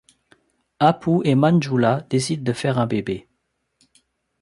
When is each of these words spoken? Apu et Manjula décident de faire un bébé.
Apu 0.79 1.21
et 1.25 1.35
Manjula 1.35 2.03
décident 2.09 2.41
de 2.43 2.53
faire 2.53 2.79
un 2.79 2.87
bébé. 2.87 3.27